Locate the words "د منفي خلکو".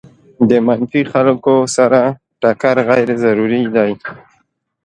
0.49-1.55